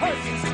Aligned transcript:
Horses. 0.00 0.50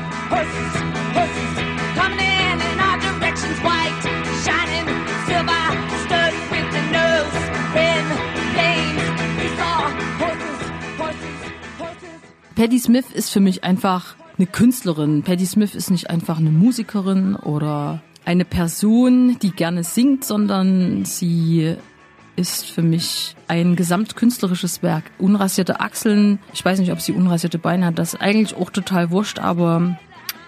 Patti 12.57 12.79
Smith 12.79 13.05
ist 13.13 13.29
für 13.29 13.39
mich 13.39 13.63
einfach 13.63 14.15
eine 14.35 14.47
Künstlerin. 14.47 15.21
Patti 15.21 15.45
Smith 15.45 15.75
ist 15.75 15.91
nicht 15.91 16.09
einfach 16.09 16.39
eine 16.39 16.49
Musikerin 16.49 17.35
oder 17.35 18.01
eine 18.25 18.45
Person, 18.45 19.37
die 19.39 19.51
gerne 19.51 19.83
singt, 19.83 20.25
sondern 20.25 21.05
sie 21.05 21.75
ist 22.37 22.65
für 22.65 22.83
mich 22.83 23.35
ein 23.47 23.75
gesamtkünstlerisches 23.75 24.81
Werk. 24.83 25.03
Unrasierte 25.17 25.81
Achseln, 25.81 26.39
ich 26.53 26.63
weiß 26.63 26.79
nicht, 26.79 26.91
ob 26.91 27.01
sie 27.01 27.11
unrasierte 27.11 27.57
Beine 27.57 27.87
hat, 27.87 27.99
das 27.99 28.13
ist 28.13 28.21
eigentlich 28.21 28.55
auch 28.55 28.69
total 28.69 29.09
wurscht, 29.11 29.39
aber 29.39 29.97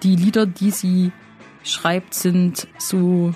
die 0.03 0.15
Lieder, 0.15 0.45
die 0.45 0.71
sie 0.71 1.11
schreibt, 1.63 2.13
sind 2.13 2.67
so 2.77 3.33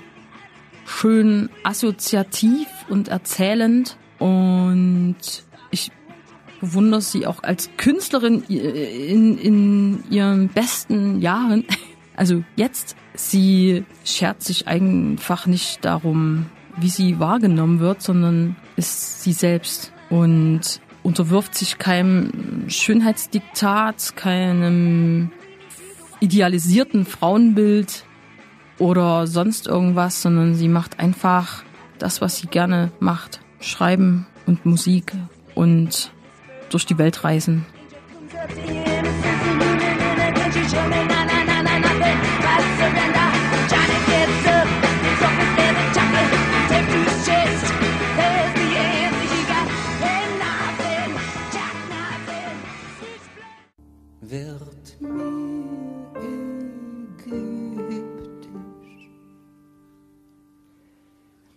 schön 0.85 1.49
assoziativ 1.63 2.67
und 2.89 3.07
erzählend 3.07 3.97
und 4.19 5.15
ich 5.71 5.91
bewundere 6.61 7.01
sie 7.01 7.25
auch 7.25 7.43
als 7.43 7.69
Künstlerin 7.77 8.43
in, 8.43 9.37
in 9.37 10.03
ihren 10.09 10.47
besten 10.47 11.19
Jahren. 11.19 11.65
Also 12.15 12.43
jetzt, 12.55 12.95
sie 13.15 13.85
schert 14.05 14.43
sich 14.43 14.67
einfach 14.67 15.47
nicht 15.47 15.83
darum, 15.83 16.45
wie 16.77 16.89
sie 16.89 17.19
wahrgenommen 17.19 17.79
wird, 17.79 18.01
sondern 18.01 18.55
ist 18.75 19.23
sie 19.23 19.33
selbst 19.33 19.91
und 20.09 20.81
unterwirft 21.03 21.55
sich 21.55 21.77
keinem 21.77 22.65
Schönheitsdiktat, 22.67 24.15
keinem 24.15 25.31
idealisierten 26.19 27.05
Frauenbild 27.05 28.05
oder 28.79 29.27
sonst 29.27 29.67
irgendwas, 29.67 30.21
sondern 30.21 30.55
sie 30.55 30.69
macht 30.69 30.99
einfach 30.99 31.63
das, 31.99 32.21
was 32.21 32.37
sie 32.37 32.47
gerne 32.47 32.91
macht. 32.99 33.41
Schreiben 33.59 34.27
und 34.45 34.65
Musik 34.65 35.13
und 35.55 36.11
durch 36.69 36.85
die 36.85 36.97
Welt 36.97 37.23
reisen. 37.23 37.65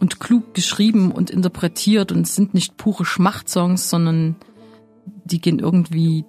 und 0.00 0.20
klug 0.20 0.54
geschrieben 0.54 1.12
und 1.12 1.30
interpretiert 1.30 2.12
und 2.12 2.28
sind 2.28 2.54
nicht 2.54 2.76
pure 2.76 3.04
Schmachtsongs, 3.04 3.88
sondern 3.88 4.36
die 5.24 5.40
gehen 5.40 5.58
irgendwie 5.58 6.24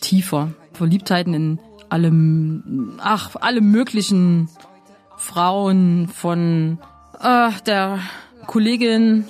tiefer. 0.00 0.52
Verliebtheiten 0.72 1.34
in 1.34 1.58
allem, 1.88 2.94
ach, 2.98 3.36
alle 3.40 3.60
möglichen 3.60 4.48
Frauen 5.16 6.08
von 6.08 6.78
äh, 7.20 7.50
der 7.66 8.00
Kollegin, 8.46 9.26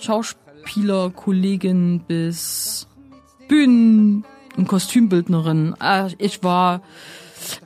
Schauspielerkollegin 0.63 2.01
bis 2.07 2.87
Bühnen- 3.49 4.25
und 4.57 4.69
Kostümbildnerin. 4.69 5.75
Äh, 5.81 6.11
ich 6.19 6.43
war 6.43 6.83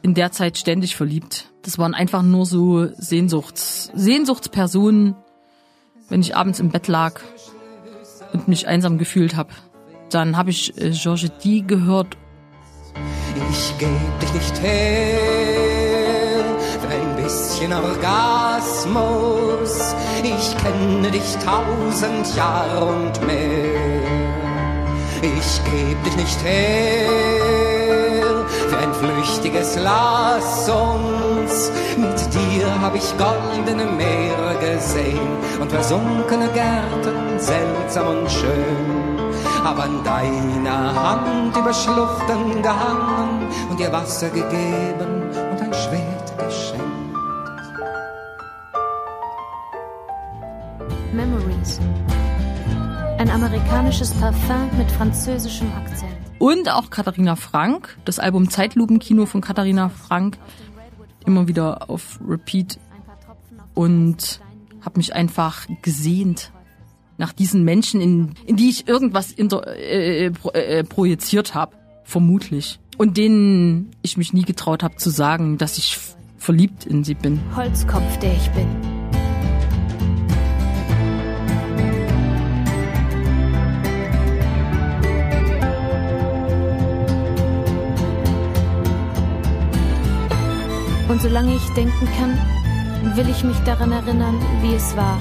in 0.03 0.15
der 0.15 0.33
Zeit 0.33 0.59
ständig 0.59 0.97
verliebt. 0.97 1.51
Das 1.63 1.79
waren 1.79 1.95
einfach 1.95 2.23
nur 2.23 2.47
so 2.47 2.87
Sehnsuchts, 2.97 3.91
Sehnsuchtspersonen, 3.95 5.15
wenn 6.09 6.21
ich 6.21 6.37
abends 6.37 6.61
im 6.61 6.71
Bett 6.71 6.89
lag 6.89 7.21
und 8.33 8.49
mich 8.49 8.67
einsam 8.67 8.99
gefühlt 8.99 9.37
habe. 9.37 9.51
Dann 10.11 10.37
habe 10.37 10.51
ich 10.51 10.81
äh, 10.81 10.91
Georgette 10.91 11.39
D 11.45 11.63
gehört. 11.63 12.17
Ich 13.51 13.75
geb 13.79 14.21
dich 14.21 14.33
nicht 14.33 14.63
her 14.63 15.66
bisschen 17.27 17.73
Orgasmus. 17.73 19.75
Ich 20.23 20.57
kenne 20.59 21.11
dich 21.11 21.37
tausend 21.45 22.37
Jahre 22.37 22.85
und 22.85 23.27
mehr. 23.27 23.81
Ich 25.23 25.61
geb 25.65 26.05
dich 26.05 26.15
nicht 26.17 26.41
her 26.45 27.09
für 28.69 28.79
ein 28.79 28.95
flüchtiges 28.95 29.77
Lass 29.83 30.69
uns. 30.69 31.73
Mit 31.97 32.33
dir 32.33 32.81
hab 32.81 32.95
ich 32.95 33.13
goldene 33.19 33.87
Meere 33.87 34.55
gesehen 34.61 35.39
und 35.61 35.73
versunkene 35.73 36.49
Gärten, 36.51 37.39
seltsam 37.39 38.19
und 38.19 38.31
schön. 38.31 39.19
Hab 39.65 39.81
an 39.81 40.05
deiner 40.05 40.95
Hand 40.95 41.57
über 41.57 41.75
Schluchten 41.75 42.63
gehangen 42.63 43.49
und 43.69 43.81
dir 43.81 43.91
Wasser 43.91 44.29
gegeben 44.29 45.25
und 45.33 45.61
ein 45.61 45.75
Schwert 45.75 46.39
geschenkt. 46.39 46.96
Memories. 51.13 51.81
Ein 53.19 53.31
amerikanisches 53.31 54.13
Parfum 54.15 54.69
mit 54.77 54.91
französischem 54.91 55.73
Akzent. 55.73 56.13
Und 56.39 56.71
auch 56.71 56.91
Katharina 56.91 57.37
Frank, 57.37 57.97
das 58.05 58.19
Album 58.19 58.51
Zeitlupenkino 58.51 59.27
von 59.27 59.41
Katharina 59.41 59.89
Frank, 59.89 60.39
immer 61.25 61.49
wieder 61.49 61.89
auf 61.89 62.21
Repeat 62.27 62.79
und 63.75 64.41
habe 64.85 64.99
mich 64.99 65.15
einfach 65.15 65.67
gesehnt 65.83 66.53
nach 67.19 67.33
diesen 67.33 67.65
Menschen, 67.65 68.01
in, 68.01 68.35
in 68.45 68.57
die 68.57 68.69
ich 68.69 68.87
irgendwas 68.87 69.33
inter, 69.33 69.67
äh, 69.77 70.31
pro, 70.31 70.51
äh, 70.51 70.85
projiziert 70.85 71.55
habe, 71.55 71.75
vermutlich. 72.05 72.79
Und 72.99 73.17
denen 73.17 73.91
ich 74.03 74.17
mich 74.17 74.33
nie 74.33 74.45
getraut 74.45 74.83
habe 74.83 74.97
zu 74.97 75.11
sagen, 75.11 75.59
dass 75.59 75.79
ich 75.79 75.99
verliebt 76.37 76.85
in 76.87 77.05
sie 77.05 77.15
bin. 77.15 77.41
Holzkopf, 77.55 78.19
der 78.19 78.35
ich 78.35 78.51
bin. 78.51 78.96
Und 91.17 91.23
solange 91.23 91.57
ich 91.57 91.67
denken 91.71 92.07
kann, 92.19 93.17
will 93.17 93.27
ich 93.31 93.43
mich 93.43 93.57
daran 93.61 93.91
erinnern, 93.91 94.39
wie 94.61 94.75
es 94.75 94.95
war, 94.99 95.19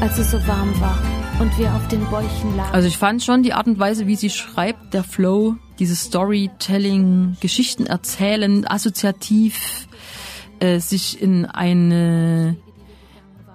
als 0.00 0.16
es 0.16 0.30
so 0.30 0.36
warm 0.46 0.80
war 0.80 0.96
und 1.40 1.58
wir 1.58 1.74
auf 1.74 1.88
den 1.88 2.04
Bäuchen 2.10 2.56
lagen. 2.56 2.72
Also 2.72 2.86
ich 2.86 2.96
fand 2.96 3.24
schon 3.24 3.42
die 3.42 3.52
Art 3.52 3.66
und 3.66 3.76
Weise, 3.80 4.06
wie 4.06 4.14
sie 4.14 4.30
schreibt, 4.30 4.94
der 4.94 5.02
Flow, 5.02 5.56
dieses 5.80 6.02
Storytelling, 6.02 7.36
Geschichten 7.40 7.86
erzählen, 7.86 8.64
assoziativ, 8.68 9.88
äh, 10.60 10.78
sich 10.78 11.20
in 11.20 11.44
eine 11.44 12.54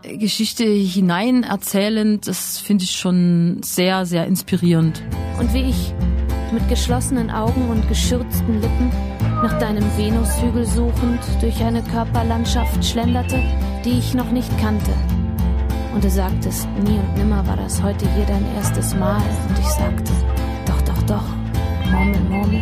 Geschichte 0.03 0.65
hinein 0.65 1.43
erzählen, 1.43 2.19
das 2.19 2.57
finde 2.57 2.83
ich 2.83 2.97
schon 2.97 3.61
sehr, 3.63 4.05
sehr 4.05 4.25
inspirierend. 4.27 5.01
Und 5.39 5.53
wie 5.53 5.69
ich 5.69 5.93
mit 6.51 6.67
geschlossenen 6.67 7.31
Augen 7.31 7.69
und 7.69 7.87
geschürzten 7.87 8.59
Lippen 8.59 8.91
nach 9.43 9.59
deinem 9.59 9.83
Venushügel 9.95 10.65
suchend 10.65 11.19
durch 11.41 11.63
eine 11.63 11.83
Körperlandschaft 11.83 12.83
schlenderte, 12.83 13.39
die 13.85 13.99
ich 13.99 14.13
noch 14.13 14.31
nicht 14.31 14.49
kannte. 14.59 14.91
Und 15.93 16.03
du 16.03 16.09
sagtest, 16.09 16.67
nie 16.83 16.97
und 16.97 17.17
nimmer 17.17 17.45
war 17.47 17.55
das 17.55 17.81
heute 17.81 18.11
hier 18.15 18.25
dein 18.25 18.45
erstes 18.55 18.95
Mal. 18.95 19.21
Und 19.47 19.59
ich 19.59 19.67
sagte, 19.67 20.11
doch, 20.65 20.81
doch, 20.81 21.01
doch, 21.03 21.23
Murmel, 21.91 22.19
Murmel. 22.21 22.61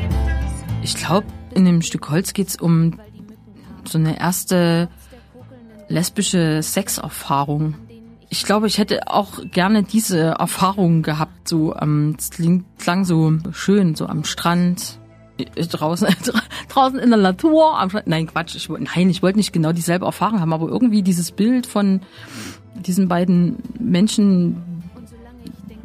Ich 0.82 0.96
glaube, 0.96 1.28
in 1.54 1.66
dem 1.66 1.82
Stück 1.82 2.10
Holz 2.10 2.34
geht's 2.34 2.58
um 2.58 3.00
so 3.88 3.98
eine 3.98 4.20
erste 4.20 4.90
lesbische 5.88 6.62
Sexerfahrung. 6.62 7.76
Ich 8.30 8.44
glaube, 8.44 8.68
ich 8.68 8.80
hätte 8.80 9.08
auch 9.08 9.40
gerne 9.52 9.84
diese 9.84 10.36
Erfahrung 10.40 11.04
gehabt. 11.04 11.48
So, 11.48 11.76
ähm, 11.76 12.18
es 12.20 12.32
klang 12.78 13.06
so 13.06 13.38
schön, 13.52 13.96
so 13.96 14.08
am 14.08 14.26
Strand, 14.26 15.00
draußen, 15.38 16.08
draußen 16.70 17.00
in 17.00 17.10
der 17.10 17.20
Natur. 17.20 17.80
Am. 17.80 17.90
Nein, 18.06 18.28
Quatsch. 18.28 18.56
Ich, 18.56 18.70
nein, 18.70 19.10
ich 19.10 19.22
wollte 19.22 19.38
nicht 19.38 19.54
genau 19.54 19.72
dieselbe 19.72 20.06
Erfahrung 20.06 20.40
haben, 20.40 20.54
aber 20.54 20.68
irgendwie 20.68 21.02
dieses 21.02 21.32
Bild 21.32 21.68
von 21.68 22.02
diesen 22.76 23.08
beiden 23.08 23.58
Menschen, 23.80 24.82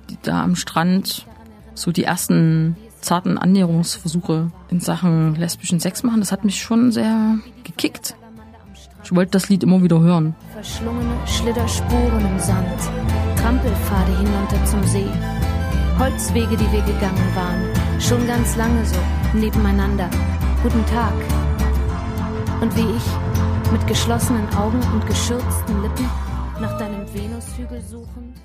die 0.09 0.19
da 0.23 0.43
am 0.43 0.57
Strand 0.57 1.27
so 1.75 1.93
die 1.93 2.05
ersten 2.05 2.77
zarten 3.01 3.39
Annäherungsversuche 3.39 4.51
in 4.71 4.81
Sachen 4.81 5.35
lesbischen 5.37 5.81
Sex 5.81 6.03
machen, 6.03 6.21
das 6.21 6.33
hat 6.33 6.45
mich 6.45 6.61
schon 6.61 6.93
sehr 6.93 7.39
gekickt. 7.65 8.15
Ich 9.03 9.15
wollte 9.15 9.33
das 9.33 9.49
Lied 9.49 9.63
immer 9.63 9.83
wieder 9.83 10.01
hören. 10.01 10.35
Verschlungene 10.53 11.15
Schlitterspuren 11.27 12.27
im 12.27 12.39
Sand, 12.39 12.79
Trampelpfade 13.37 14.17
hinunter 14.19 14.65
zum 14.67 14.83
See, 14.85 15.07
Holzwege, 15.99 16.57
die 16.57 16.71
wir 16.73 16.83
gegangen 16.83 17.35
waren, 17.35 17.90
schon 18.01 18.27
ganz 18.27 18.57
lange 18.57 18.85
so, 18.87 18.99
nebeneinander. 19.35 20.09
Guten 20.63 20.85
Tag. 20.87 21.13
Und 22.61 22.75
wie 22.77 22.97
ich, 22.97 23.73
mit 23.73 23.87
geschlossenen 23.87 24.49
Augen 24.55 24.81
und 24.93 25.07
geschürzten 25.07 25.83
Lippen, 25.83 26.09
nach 26.61 26.77
deinem 26.79 27.07
Venushügel 27.13 27.81
suchend, 27.83 28.37